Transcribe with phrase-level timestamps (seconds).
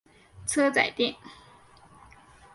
[0.47, 1.15] 车仔电。